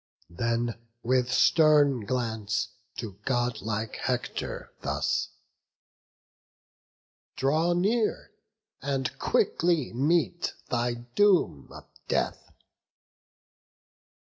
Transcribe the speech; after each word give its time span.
Then, 0.31 0.79
with 1.03 1.31
stern 1.31 2.07
glance, 2.07 2.69
to 2.97 3.19
godlike 3.23 3.97
Hector 3.97 4.73
thus: 4.81 5.29
"Draw 7.35 7.73
near, 7.73 8.31
and 8.81 9.15
quickly 9.19 9.93
meet 9.93 10.55
thy 10.69 10.95
doom 10.95 11.67
of 11.71 11.85
death." 12.07 12.51